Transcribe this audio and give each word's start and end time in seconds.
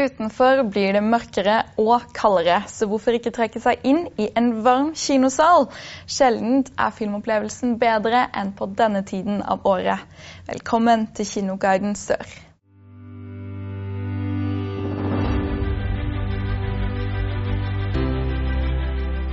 Utenfor 0.00 0.62
blir 0.72 0.94
det 0.96 1.02
mørkere 1.04 1.56
og 1.76 2.06
kaldere, 2.16 2.62
så 2.72 2.86
hvorfor 2.88 3.18
ikke 3.18 3.32
trekke 3.36 3.60
seg 3.60 3.82
inn 3.84 4.06
i 4.16 4.30
en 4.38 4.52
varm 4.64 4.94
kinosal? 4.96 5.66
Sjelden 6.08 6.62
er 6.80 6.94
filmopplevelsen 6.96 7.74
bedre 7.82 8.22
enn 8.32 8.54
på 8.56 8.70
denne 8.78 9.02
tiden 9.04 9.42
av 9.44 9.66
året. 9.68 10.00
Velkommen 10.48 11.10
til 11.16 11.28
Kinoguiden 11.28 11.92
Sør. 12.00 12.24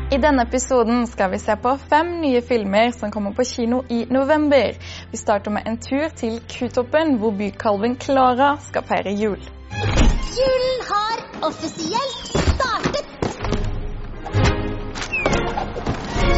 I 0.07 0.19
denne 0.23 0.43
episoden 0.47 1.05
skal 1.07 1.31
vi 1.31 1.39
se 1.39 1.55
på 1.63 1.77
fem 1.91 2.17
nye 2.21 2.41
filmer 2.43 2.91
som 2.95 3.11
kommer 3.11 3.35
på 3.37 3.47
kino 3.47 3.85
i 3.87 4.05
november. 4.11 4.75
Vi 5.11 5.19
starter 5.19 5.51
med 5.51 5.67
en 5.67 5.79
tur 5.79 6.09
til 6.15 6.41
Kutoppen, 6.51 7.15
hvor 7.21 7.35
bykalven 7.39 7.95
Klara 7.95 8.57
skal 8.67 8.83
feire 8.87 9.15
jul. 9.15 9.39
Julen 10.37 10.81
har 10.87 11.47
offisielt 11.47 12.25
startet! 12.53 13.07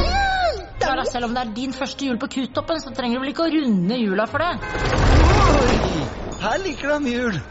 Jul! 0.06 0.60
Klara, 0.80 1.06
selv 1.06 1.26
om 1.26 1.34
det 1.36 1.42
er 1.42 1.52
din 1.56 1.74
første 1.76 2.06
jul 2.08 2.20
på 2.22 2.30
Kutoppen, 2.32 2.80
så 2.80 2.94
trenger 2.96 3.20
du 3.20 3.26
vel 3.26 3.34
ikke 3.34 3.48
å 3.50 3.52
runde 3.56 3.98
jula 4.00 4.28
for 4.32 4.46
det? 4.46 4.54
Oi! 5.58 6.06
Her 6.40 6.62
liker 6.64 6.94
de 6.96 7.12
jul. 7.12 7.42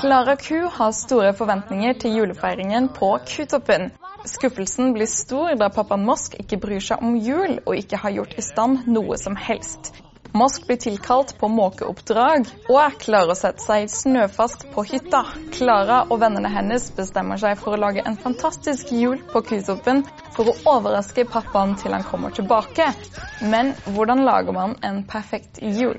Klara 0.00 0.36
Ku 0.38 0.60
har 0.76 0.94
store 0.96 1.32
forventninger 1.36 1.98
til 2.04 2.20
julefeiringen 2.20 2.92
på 2.94 3.10
Kutoppen. 3.26 3.90
Skuffelsen 4.28 4.94
blir 4.94 5.10
stor 5.10 5.56
da 5.58 5.72
pappaen 5.74 6.06
Mosk 6.06 6.38
ikke 6.38 6.60
bryr 6.62 6.84
seg 6.84 7.02
om 7.02 7.18
jul 7.18 7.58
og 7.64 7.74
ikke 7.74 7.98
har 8.04 8.14
gjort 8.20 8.38
i 8.38 8.46
stand 8.46 8.86
noe 8.86 9.18
som 9.18 9.34
helst. 9.34 9.90
Mosk 10.32 10.66
blir 10.66 10.76
tilkalt 10.76 11.32
på 11.38 11.48
måkeoppdrag 11.50 12.46
og 12.70 12.98
klarer 13.02 13.32
å 13.32 13.38
sette 13.38 13.64
seg 13.64 13.88
snøfast 13.90 14.68
på 14.74 14.84
hytta. 14.86 15.24
Klara 15.56 16.04
og 16.06 16.20
vennene 16.22 16.52
hennes 16.54 16.86
bestemmer 16.94 17.40
seg 17.40 17.58
for 17.58 17.74
å 17.74 17.80
lage 17.80 18.04
en 18.06 18.18
fantastisk 18.20 18.92
jul 18.94 19.18
på 19.32 19.42
Kutoppen 19.48 20.04
for 20.36 20.52
å 20.52 20.54
overraske 20.76 21.26
pappaen 21.26 21.74
til 21.82 21.96
han 21.96 22.06
kommer 22.06 22.30
tilbake. 22.36 22.92
Men 23.42 23.74
hvordan 23.90 24.22
lager 24.28 24.54
man 24.54 24.76
en 24.86 25.02
perfekt 25.10 25.58
jul? 25.62 25.98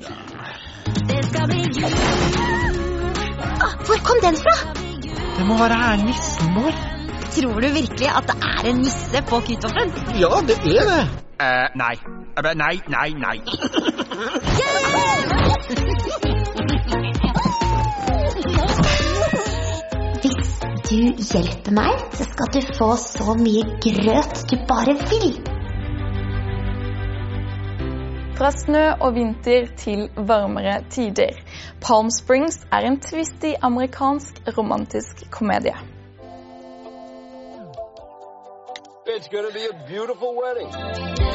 Ah, 3.61 3.75
hvor 3.83 3.99
kom 4.07 4.23
den 4.23 4.39
fra? 4.39 4.55
Det 5.35 5.45
må 5.49 5.59
være 5.59 5.83
her 5.83 6.07
nissen 6.07 6.55
vår. 6.55 6.81
Tror 7.35 7.61
du 7.63 7.69
virkelig 7.71 8.09
at 8.15 8.31
det 8.31 8.39
er 8.47 8.71
en 8.71 8.81
nisse 8.85 9.27
på 9.27 9.43
Kutoppen? 9.47 9.95
Ja, 10.23 10.33
det 10.47 10.61
er 10.63 10.91
det. 10.95 11.05
Uh, 11.41 11.67
nei. 11.79 11.95
Nei, 12.39 12.79
nei, 12.87 13.11
nei. 13.13 13.39
Hvis 20.21 20.53
du 20.87 21.01
hjelper 21.19 21.75
meg, 21.75 22.05
så 22.15 22.23
skal 22.29 22.53
du 22.55 22.61
få 22.77 22.89
så 23.03 23.35
mye 23.35 23.65
grøt 23.83 24.45
du 24.47 24.55
bare 24.69 24.95
vil. 25.11 25.33
Fra 28.39 28.51
snø 28.55 28.85
og 29.01 29.15
vinter 29.15 29.67
til 29.77 30.07
varmere 30.15 30.79
tider. 30.89 31.35
Palm 31.83 32.09
Springs 32.15 32.63
er 32.71 32.87
en 32.87 32.99
twisty 33.03 33.53
amerikansk 33.61 34.39
romantisk 34.57 35.27
komedie. 35.31 35.75
It's 39.05 39.27
gonna 39.27 39.49
to 39.49 39.53
be 39.53 39.65
a 39.65 39.87
beautiful 39.87 40.33
wedding. 40.41 41.30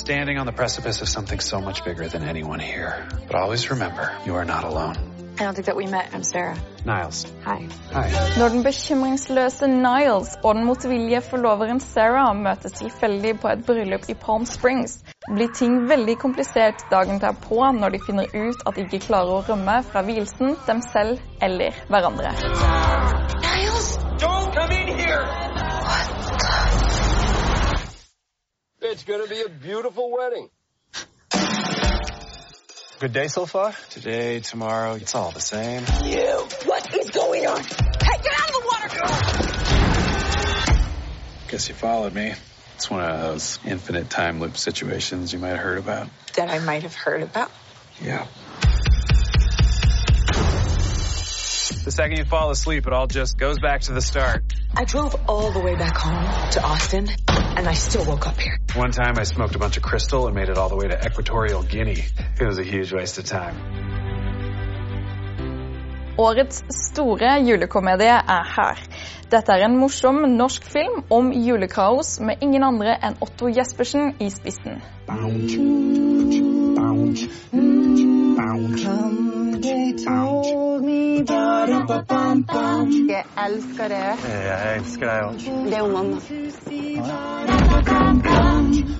Standing 0.00 0.38
on 0.38 0.46
the 0.46 0.52
precipice 0.52 1.02
of 1.02 1.08
something 1.08 1.40
so 1.40 1.60
much 1.60 1.84
bigger 1.84 2.08
than 2.08 2.22
anyone 2.24 2.58
here. 2.58 3.06
But 3.26 3.36
always 3.36 3.70
remember, 3.70 4.10
you 4.24 4.34
are 4.36 4.46
not 4.46 4.64
alone. 4.64 4.96
I 5.38 5.44
don't 5.44 5.54
think 5.54 5.66
that 5.66 5.76
we 5.76 5.86
met. 5.86 6.08
I'm 6.12 6.22
Sarah. 6.22 6.56
Niles. 6.84 7.26
Hi. 7.44 7.68
Hi. 7.92 8.08
Når 8.38 8.48
den 8.48 8.64
bekymringsløse 8.64 9.66
Niles 9.66 10.36
og 10.42 10.54
den 10.54 10.64
motvillige 10.64 11.20
forloveren 11.20 11.80
Sarah 11.80 12.36
møtes 12.36 12.72
tilfeldig 12.72 13.38
på 13.40 13.48
et 13.48 13.64
bryllup 13.66 14.08
i 14.08 14.14
Palm 14.14 14.44
Springs, 14.44 14.98
blir 15.28 15.52
ting 15.56 15.88
veldig 15.88 16.18
komplisert 16.18 16.84
dagen 16.90 17.20
derpå 17.20 17.72
når 17.80 17.96
de 17.96 18.04
finner 18.06 18.28
ut 18.34 18.66
at 18.66 18.76
de 18.76 18.84
ikke 18.88 19.06
klarer 19.06 19.38
å 19.38 19.42
rømme 19.48 19.80
fra 19.92 20.04
vielsen, 20.04 20.56
dem 20.68 20.84
selv 20.92 21.20
eller 21.40 21.76
hverandre. 21.88 22.79
It's 28.90 29.04
going 29.04 29.22
to 29.22 29.28
be 29.32 29.40
a 29.42 29.48
beautiful 29.48 30.10
wedding. 30.10 30.50
Good 32.98 33.12
day 33.12 33.28
so 33.28 33.46
far? 33.46 33.72
Today, 33.90 34.40
tomorrow, 34.40 34.94
it's 34.94 35.14
all 35.14 35.30
the 35.30 35.38
same. 35.38 35.84
You! 36.02 36.48
What 36.64 36.92
is 36.96 37.10
going 37.10 37.46
on? 37.46 37.62
Hey, 37.62 38.18
get 38.20 38.32
out 38.36 38.48
of 38.48 38.54
the 38.56 38.62
water! 38.66 38.88
Guess 41.50 41.68
you 41.68 41.76
followed 41.76 42.12
me. 42.14 42.34
It's 42.74 42.90
one 42.90 43.00
of 43.00 43.20
those 43.20 43.60
infinite 43.64 44.10
time 44.10 44.40
loop 44.40 44.56
situations 44.56 45.32
you 45.32 45.38
might 45.38 45.50
have 45.50 45.60
heard 45.60 45.78
about. 45.78 46.08
That 46.34 46.50
I 46.50 46.58
might 46.58 46.82
have 46.82 46.96
heard 46.96 47.22
about. 47.22 47.52
Yeah. 48.02 48.26
The 51.84 51.92
second 51.92 52.18
you 52.18 52.24
fall 52.24 52.50
asleep, 52.50 52.88
it 52.88 52.92
all 52.92 53.06
just 53.06 53.38
goes 53.38 53.60
back 53.60 53.82
to 53.82 53.92
the 53.92 54.02
start. 54.02 54.42
I 54.76 54.84
drove 54.84 55.14
all 55.28 55.50
the 55.50 55.60
way 55.60 55.74
back 55.74 55.96
home 55.96 56.50
to 56.52 56.62
Austin, 56.62 57.08
and 57.28 57.68
I 57.68 57.74
still 57.74 58.04
woke 58.06 58.26
up 58.26 58.38
here. 58.38 58.56
One 58.74 58.92
time 58.92 59.18
I 59.18 59.24
smoked 59.24 59.56
a 59.56 59.58
bunch 59.58 59.76
of 59.76 59.82
crystal 59.82 60.26
and 60.26 60.34
made 60.34 60.48
it 60.48 60.58
all 60.58 60.68
the 60.68 60.76
way 60.76 60.88
to 60.88 60.96
Equatorial 61.04 61.62
Guinea. 61.62 62.04
It 62.40 62.46
was 62.46 62.58
a 62.58 62.62
huge 62.62 62.92
waste 62.92 63.18
of 63.18 63.24
time. 63.24 63.56
Årets 66.18 66.62
store 66.68 67.40
julekomedie 67.40 68.12
er 68.28 68.44
her. 68.56 68.78
Dette 69.30 69.52
er 69.52 69.64
en 69.64 69.76
morsom 69.78 70.22
norsk 70.36 70.64
film 70.64 71.04
om 71.10 71.32
julekaos 71.32 72.20
med 72.20 72.42
ingen 72.42 72.62
andre 72.62 72.96
enn 73.02 73.16
Otto 73.20 73.48
Jespersen 73.48 74.14
i 74.20 74.30
spissen. 74.30 74.82
Jeg 79.60 79.68
elsker 83.36 83.88
det. 83.92 84.06
Jeg 84.24 84.76
elsker 84.78 85.04
deg 85.10 85.24
òg. 85.26 85.34
Det 85.66 85.74
er 85.76 85.82
jo 85.82 85.90
mamma. 85.92 86.16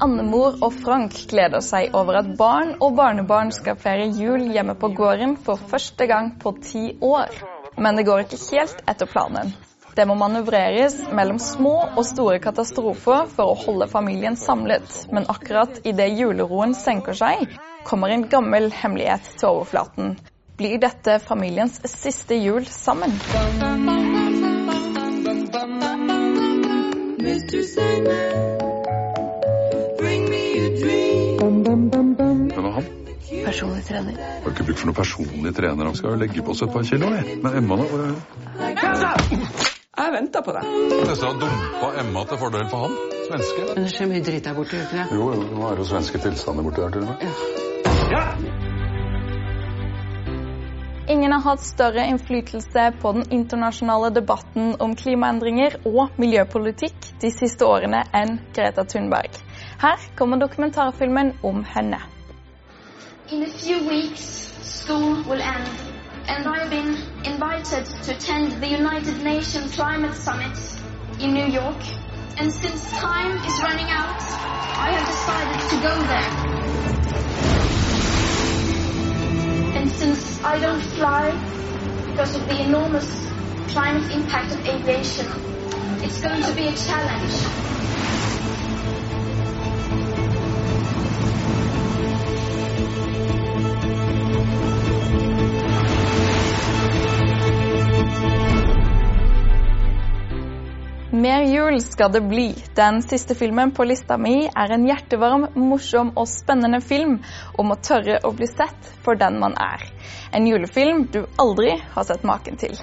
Annemor 0.04 0.58
og 0.60 0.72
Frank 0.82 1.16
gleder 1.30 1.64
seg 1.64 1.96
over 1.96 2.20
at 2.20 2.28
barn 2.36 2.74
og 2.76 2.92
barnebarn 2.98 3.54
skal 3.56 3.78
feire 3.80 4.10
jul 4.12 4.50
hjemme 4.52 4.74
på 4.76 4.92
gården 4.98 5.38
for 5.46 5.56
første 5.72 6.04
gang 6.10 6.34
på 6.42 6.52
ti 6.60 6.84
år. 7.00 7.32
Men 7.80 7.96
det 7.96 8.04
går 8.10 8.26
ikke 8.26 8.44
helt 8.50 8.84
etter 8.84 9.08
planen. 9.08 9.54
Det 9.96 10.04
må 10.06 10.14
manøvreres 10.14 10.98
mellom 11.16 11.38
små 11.42 11.76
og 11.88 12.04
store 12.06 12.38
katastrofer 12.42 13.24
for 13.32 13.54
å 13.54 13.58
holde 13.64 13.88
familien 13.88 14.36
samlet. 14.36 15.06
Men 15.08 15.24
akkurat 15.32 15.80
idet 15.88 16.12
juleroen 16.20 16.76
senker 16.76 17.16
seg, 17.16 17.48
kommer 17.88 18.12
en 18.12 18.28
gammel 18.28 18.68
hemmelighet 18.76 19.24
til 19.40 19.48
overflaten. 19.54 20.18
Blir 20.60 20.76
dette 20.76 21.14
familiens 21.24 21.80
siste 21.88 22.36
jul 22.36 22.66
sammen? 22.68 23.10
Hvem 23.10 23.62
er 32.66 32.74
han? 32.74 32.84
Personlig 33.44 33.86
trener. 33.88 34.18
Har 34.20 34.50
ikke 34.50 34.66
bruk 34.68 34.76
for 34.76 34.90
noen 34.90 34.98
personlig 34.98 35.54
trener. 35.56 35.88
Han 35.88 35.96
skal 35.96 36.12
jo 36.12 36.20
legge 36.26 36.44
på 36.44 36.52
seg 36.58 36.68
et 36.68 36.74
par 36.76 36.84
kilo. 36.90 37.08
jeg. 37.16 37.38
Men 37.40 37.56
Emma, 37.62 37.80
da? 37.80 37.88
Hvor 37.88 38.04
er 38.04 38.12
hun? 38.12 38.20
Jeg 39.96 40.14
venter 40.18 40.44
på 40.44 40.58
deg. 40.58 40.68
Nesten 41.08 41.24
har 41.24 41.40
dumpa 41.46 41.88
Emma 42.04 42.26
til 42.28 42.42
fordel 42.44 42.68
for 42.68 42.84
han. 42.84 43.00
Svenske. 43.30 43.64
Men 43.72 43.88
det 43.88 43.96
skjer 43.96 44.12
mye 44.12 44.28
dritt 44.28 44.44
der 44.44 44.60
borte, 44.60 44.76
gjør 44.76 44.84
ikke 44.90 45.00
det? 45.00 45.08
Jo, 45.22 45.32
jo, 45.32 45.50
nå 45.56 45.66
er 45.70 45.80
det 45.80 45.86
jo 45.86 45.90
svenske 45.94 46.20
tilstander 46.28 46.68
borti 46.68 46.84
her 46.84 46.92
til 46.98 47.08
og 47.08 47.16
med. 47.16 47.79
Ingen 51.10 51.32
har 51.32 51.40
hatt 51.40 51.62
større 51.66 52.04
innflytelse 52.06 52.92
på 53.02 53.12
den 53.12 53.24
internasjonale 53.34 54.10
debatten 54.14 54.76
om 54.78 54.92
klimaendringer 54.96 55.74
og 55.90 56.14
miljøpolitikk 56.22 57.08
de 57.24 57.30
siste 57.34 57.66
årene 57.66 58.04
enn 58.14 58.36
Greta 58.54 58.84
Thunberg. 58.86 59.34
Her 59.82 59.98
kommer 60.20 60.38
dokumentarfilmen 60.38 61.32
om 61.42 61.64
henne. 61.66 61.98
In 63.32 63.42
a 63.42 63.50
few 63.50 63.82
weeks, 63.88 64.22
school 64.62 65.24
will 65.26 65.42
end, 65.42 65.66
and 66.30 66.46
I've 66.46 66.70
been 66.70 66.94
invited 67.26 67.90
to 68.06 68.14
attend 68.14 68.62
the 68.62 68.70
United 68.70 69.24
Nations 69.24 69.74
Climate 69.74 70.14
New 71.32 71.46
York. 71.46 71.82
And 72.38 72.52
since 72.52 72.90
time 72.92 73.36
is 73.50 73.60
running 73.62 73.90
out, 73.90 74.22
I 74.78 74.88
have 74.94 75.06
decided 75.06 75.58
to 75.70 75.76
go 75.88 75.94
there. 76.06 76.99
Since 79.98 80.42
I 80.42 80.58
don't 80.58 80.80
fly 80.80 81.30
because 82.06 82.34
of 82.34 82.46
the 82.46 82.62
enormous 82.62 83.26
climate 83.68 84.10
impact 84.12 84.52
of 84.52 84.66
aviation, 84.66 85.26
it's 86.02 86.20
going 86.20 86.42
to 86.42 86.54
be 86.54 86.68
a 86.68 86.72
challenge. 86.72 87.60
Mer 101.20 101.42
jul 101.42 101.80
skal 101.82 102.12
det 102.12 102.20
bli. 102.20 102.54
Den 102.74 103.02
siste 103.02 103.34
filmen 103.34 103.70
på 103.70 103.84
lista 103.84 104.18
mi 104.18 104.48
er 104.48 104.72
en 104.72 104.86
hjertevarm, 104.88 105.46
morsom 105.54 106.12
og 106.16 106.28
spennende 106.28 106.80
film 106.80 107.18
om 107.58 107.72
å 107.72 107.78
tørre 107.80 108.20
å 108.24 108.32
bli 108.36 108.48
sett 108.48 108.90
for 109.04 109.18
den 109.20 109.38
man 109.40 109.56
er. 109.60 109.84
En 110.32 110.46
julefilm 110.46 111.06
du 111.12 111.24
aldri 111.36 111.76
har 111.94 112.04
sett 112.08 112.24
maken 112.24 112.56
til. 112.60 112.78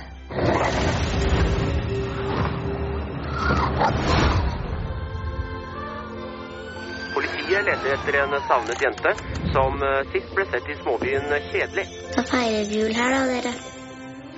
Politiet 7.18 7.66
leter 7.66 7.95
etter 7.95 8.19
en 8.22 8.38
savnet 8.48 8.83
jente 8.83 9.16
som 9.56 9.81
eh, 9.81 10.04
sist 10.13 10.36
ble 10.36 10.45
sett 10.51 10.69
i 10.69 10.78
småbyen 10.83 11.33
Kjedelig. 11.51 11.88
Da 12.16 12.28
feirer 12.28 12.69
vi 12.69 12.83
jul 12.83 12.94
her, 12.94 13.16
da, 13.16 13.25
dere. 13.31 13.56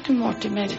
Du, 0.05 0.13
Mortimer, 0.15 0.71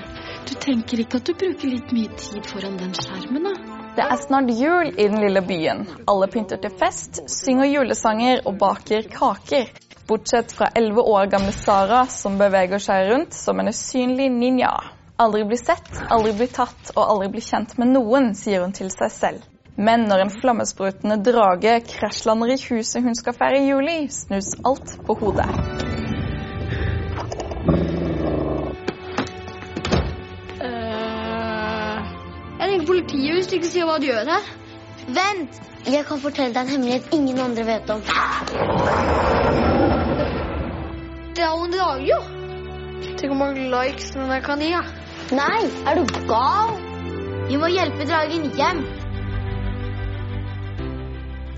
du 0.50 0.56
tenker 0.58 1.02
ikke 1.02 1.20
at 1.20 1.29
du 1.29 1.35
bruker 1.38 1.70
litt 1.70 1.93
mye 1.94 2.11
tid 2.19 2.47
foran 2.50 2.79
den 2.81 2.94
skjermen, 2.97 3.47
da? 3.47 3.52
Det 3.97 4.06
er 4.06 4.19
snart 4.23 4.50
jul 4.55 4.91
i 4.91 5.06
den 5.06 5.20
lille 5.23 5.43
byen. 5.47 5.85
Alle 6.11 6.26
pynter 6.31 6.61
til 6.62 6.73
fest, 6.81 7.23
synger 7.31 7.70
julesanger 7.70 8.43
og 8.47 8.58
baker 8.58 9.06
kaker. 9.12 9.70
Bortsett 10.11 10.55
fra 10.55 10.70
elleve 10.79 11.05
år 11.06 11.29
gamle 11.31 11.52
Sara, 11.55 12.05
som 12.11 12.38
beveger 12.41 12.82
seg 12.82 13.11
rundt 13.12 13.37
som 13.37 13.62
en 13.62 13.70
usynlig 13.70 14.31
ninja. 14.35 14.73
Aldri 15.20 15.44
bli 15.47 15.58
sett, 15.61 15.91
aldri 16.08 16.32
bli 16.38 16.49
tatt 16.50 16.94
og 16.97 17.02
aldri 17.05 17.31
bli 17.37 17.44
kjent 17.44 17.76
med 17.79 17.93
noen, 17.94 18.32
sier 18.35 18.64
hun 18.64 18.75
til 18.75 18.91
seg 18.94 19.12
selv. 19.14 19.47
Men 19.76 20.08
når 20.11 20.25
en 20.25 20.35
flammesprutende 20.35 21.20
drage 21.25 21.79
krasjlander 21.93 22.56
i 22.56 22.58
huset 22.67 23.05
hun 23.05 23.17
skal 23.17 23.37
feire 23.38 23.62
i, 23.94 24.02
snus 24.12 24.55
alt 24.64 24.99
på 25.06 25.19
hodet. 25.23 25.89
Hvis 33.50 33.58
du 33.58 33.64
ikke 33.64 33.73
sier 33.73 33.87
hva 33.88 33.97
du 33.99 34.05
gjør 34.06 34.29
her. 34.31 34.44
Vent! 35.11 35.56
Jeg 35.91 36.05
kan 36.06 36.20
fortelle 36.23 36.55
deg 36.55 36.69
en 36.69 36.69
hemmelighet 36.70 37.14
ingen 37.17 37.38
andre 37.43 37.64
vet 37.67 37.88
om. 37.91 38.02
Det 41.35 41.43
er 41.43 41.50
jo 41.50 41.67
drage, 41.73 42.05
jo. 42.06 42.19
Tenk 43.08 43.26
hvor 43.32 43.41
mange 43.41 43.64
likes 43.73 44.12
den 44.14 44.31
der 44.31 44.44
kan 44.44 44.62
gi. 44.62 44.70
Nei, 45.35 45.64
er 45.82 45.99
du 45.99 46.14
gal? 46.31 46.76
Vi 47.49 47.58
må 47.58 47.73
hjelpe 47.75 48.06
dragen 48.06 48.47
hjem. 48.55 48.85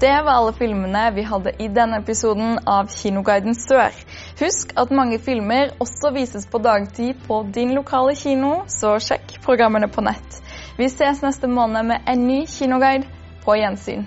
Det 0.02 0.22
var 0.22 0.32
alle 0.32 0.52
filmene 0.52 1.10
vi 1.14 1.22
hadde 1.22 1.52
i 1.62 1.68
denne 1.70 2.00
episoden 2.02 2.56
av 2.66 2.88
Kinoguiden 2.90 3.54
Sør. 3.54 3.94
Husk 4.40 4.72
at 4.74 4.90
mange 4.90 5.20
filmer 5.22 5.70
også 5.84 6.10
vises 6.16 6.48
på 6.50 6.58
dagtid 6.58 7.20
på 7.28 7.36
din 7.54 7.70
lokale 7.76 8.16
kino, 8.18 8.64
så 8.66 8.96
sjekk 8.98 9.36
programmene 9.44 9.86
på 9.86 10.02
nett. 10.02 10.40
Vi 10.74 10.88
ses 10.90 11.22
neste 11.22 11.46
måned 11.46 11.86
med 11.92 12.10
en 12.10 12.26
ny 12.26 12.40
kinoguide. 12.50 13.06
På 13.46 13.54
gjensyn. 13.58 14.04